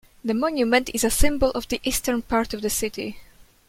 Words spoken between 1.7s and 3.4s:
eastern part of the city.